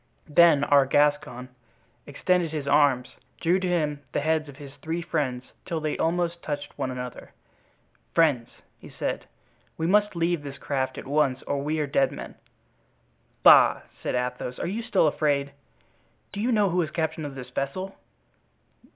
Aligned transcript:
Then 0.29 0.63
our 0.63 0.87
Gascon, 0.87 1.49
extending 2.07 2.49
his 2.49 2.65
arms, 2.67 3.17
drew 3.39 3.59
to 3.59 3.67
him 3.67 4.01
the 4.13 4.19
heads 4.21 4.49
of 4.49 4.57
his 4.57 4.73
three 4.77 5.03
friends 5.03 5.51
till 5.63 5.79
they 5.79 5.95
almost 5.95 6.41
touched 6.41 6.75
one 6.75 6.89
another. 6.89 7.33
"Friends," 8.15 8.49
he 8.79 8.89
said, 8.89 9.25
"we 9.77 9.85
must 9.85 10.15
leave 10.15 10.41
this 10.41 10.57
craft 10.57 10.97
at 10.97 11.05
once 11.05 11.43
or 11.43 11.61
we 11.61 11.79
are 11.79 11.85
dead 11.85 12.11
men." 12.11 12.33
"Bah!" 13.43 13.81
said 14.01 14.15
Athos, 14.15 14.57
"are 14.57 14.65
you 14.65 14.81
still 14.81 15.05
afraid?" 15.05 15.51
"Do 16.31 16.39
you 16.41 16.51
know 16.51 16.71
who 16.71 16.81
is 16.81 16.89
captain 16.89 17.23
of 17.23 17.35
this 17.35 17.51
vessel?" 17.51 17.93